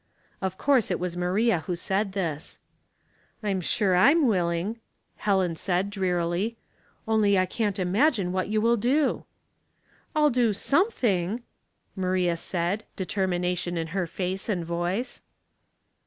Of 0.41 0.57
course 0.57 0.89
it 0.89 0.99
was 0.99 1.15
Mari.t 1.15 1.51
w 1.51 1.71
!:o 1.71 1.75
said 1.75 2.13
this. 2.13 2.57
"I'm 3.43 3.61
sure 3.61 3.95
I'm 3.95 4.25
willm:;];^.' 4.25 4.77
Helen 5.25 5.55
said, 5.55 5.91
drearily. 5.91 6.57
*'Only 7.07 7.37
I 7.37 7.45
can't 7.45 7.77
imagine 7.77 8.31
v/is.it 8.31 8.49
you 8.49 8.61
will 8.61 8.77
do.'* 8.77 9.25
''I'll 10.15 10.31
do 10.33 10.53
807nething^^' 10.53 11.41
I^.l.iii.i 11.95 12.33
said, 12.33 12.83
determination 12.95 13.77
in 13.77 13.93
her 13.93 14.07
face 14.07 14.49
and 14.49 14.65
voice. 14.65 15.21